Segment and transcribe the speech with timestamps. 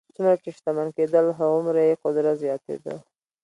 [0.15, 2.95] څومره چې شتمن کېدل هغومره یې قدرت زیاتېده.